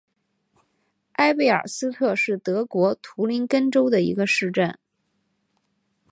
[1.11, 4.79] 埃贝尔斯特是德国图林根州的一个市镇。